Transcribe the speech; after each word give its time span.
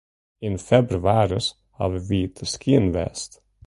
Yn 0.47 0.55
febrewaris 0.67 1.47
hawwe 1.77 1.99
wy 2.07 2.21
te 2.35 2.45
skieën 2.53 2.87
west. 2.95 3.31